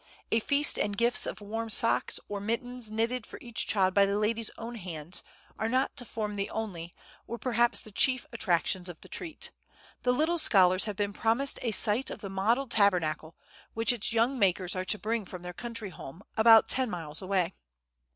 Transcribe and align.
A 0.31 0.39
feast 0.39 0.79
and 0.79 0.97
gifts 0.97 1.27
of 1.27 1.41
warm 1.41 1.69
socks 1.69 2.19
or 2.27 2.41
mittens 2.41 2.89
knitted 2.89 3.23
for 3.27 3.37
each 3.39 3.67
child 3.67 3.93
by 3.93 4.07
the 4.07 4.17
lady's 4.17 4.49
own 4.57 4.73
hands, 4.73 5.21
are 5.59 5.69
not 5.69 5.95
to 5.97 6.05
form 6.05 6.33
the 6.33 6.49
only, 6.49 6.95
or 7.27 7.37
perhaps 7.37 7.79
the 7.81 7.91
chief 7.91 8.25
attractions 8.33 8.89
of 8.89 8.99
the 9.01 9.07
treat; 9.07 9.51
the 10.01 10.11
little 10.11 10.39
scholars 10.39 10.85
have 10.85 10.95
been 10.95 11.13
promised 11.13 11.59
a 11.61 11.69
sight 11.69 12.09
of 12.09 12.21
the 12.21 12.31
model 12.31 12.65
Tabernacle, 12.65 13.35
which 13.75 13.93
its 13.93 14.11
young 14.11 14.39
makers 14.39 14.75
are 14.75 14.85
to 14.85 14.97
bring 14.97 15.23
from 15.23 15.43
their 15.43 15.53
country 15.53 15.91
home, 15.91 16.23
about 16.35 16.67
ten 16.67 16.89
miles 16.89 17.21
away. 17.21 17.53